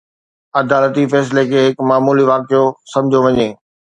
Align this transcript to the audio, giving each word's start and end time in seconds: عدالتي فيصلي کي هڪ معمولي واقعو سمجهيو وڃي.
عدالتي 0.61 1.03
فيصلي 1.11 1.43
کي 1.51 1.59
هڪ 1.65 1.87
معمولي 1.91 2.25
واقعو 2.31 2.65
سمجهيو 2.95 3.23
وڃي. 3.27 3.49